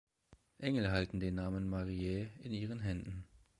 Engel 0.59 0.89
halten 0.91 1.19
den 1.19 1.35
Namen 1.35 1.69
Mariä 1.69 2.31
in 2.39 2.51
ihren 2.53 2.79
Händen. 2.79 3.27